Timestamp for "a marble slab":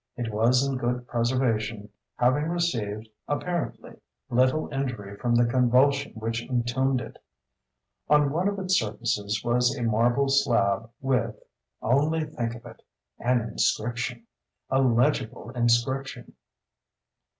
9.77-10.89